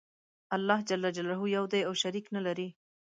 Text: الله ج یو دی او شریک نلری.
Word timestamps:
الله 0.55 0.79
ج 0.87 0.89
یو 1.55 1.65
دی 1.71 1.81
او 1.87 1.93
شریک 2.01 2.25
نلری. 2.35 2.69